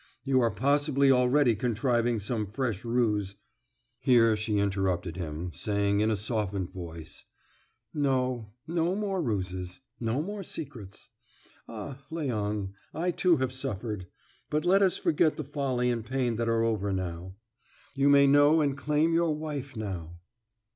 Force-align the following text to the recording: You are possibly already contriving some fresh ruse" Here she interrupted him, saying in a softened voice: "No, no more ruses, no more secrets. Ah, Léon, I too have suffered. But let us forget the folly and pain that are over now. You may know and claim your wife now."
You 0.23 0.41
are 0.41 0.49
possibly 0.49 1.11
already 1.11 1.53
contriving 1.55 2.19
some 2.19 2.47
fresh 2.47 2.83
ruse" 2.83 3.35
Here 3.99 4.35
she 4.35 4.57
interrupted 4.57 5.15
him, 5.15 5.51
saying 5.53 5.99
in 5.99 6.09
a 6.09 6.15
softened 6.15 6.71
voice: 6.71 7.25
"No, 7.93 8.49
no 8.67 8.95
more 8.95 9.21
ruses, 9.21 9.79
no 9.99 10.23
more 10.23 10.41
secrets. 10.41 11.09
Ah, 11.69 11.99
Léon, 12.09 12.71
I 12.95 13.11
too 13.11 13.37
have 13.37 13.53
suffered. 13.53 14.07
But 14.49 14.65
let 14.65 14.81
us 14.81 14.97
forget 14.97 15.37
the 15.37 15.43
folly 15.43 15.91
and 15.91 16.03
pain 16.03 16.35
that 16.37 16.49
are 16.49 16.63
over 16.63 16.91
now. 16.91 17.35
You 17.93 18.09
may 18.09 18.25
know 18.25 18.59
and 18.59 18.75
claim 18.75 19.13
your 19.13 19.35
wife 19.35 19.75
now." 19.77 20.15